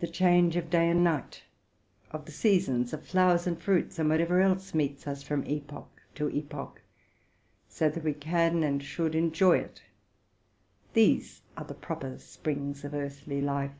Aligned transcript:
The 0.00 0.08
change 0.08 0.56
of 0.56 0.70
day 0.70 0.88
and 0.90 1.04
night, 1.04 1.44
of 2.10 2.24
the 2.24 2.32
seasons, 2.32 2.92
of 2.92 3.06
flowers 3.06 3.46
and 3.46 3.56
fruits, 3.56 3.96
and 3.96 4.10
whatever 4.10 4.40
else 4.40 4.74
meets 4.74 5.06
us 5.06 5.22
from 5.22 5.44
epoch 5.46 6.02
to 6.16 6.28
epoch, 6.28 6.82
so 7.68 7.88
that 7.88 8.02
we 8.02 8.12
can 8.14 8.64
and 8.64 8.82
should 8.82 9.14
'enjoy 9.14 9.58
it,—these 9.58 11.42
are 11.56 11.64
the 11.64 11.74
proper 11.74 12.18
springs 12.18 12.82
of 12.84 12.92
earthly 12.92 13.40
life. 13.40 13.78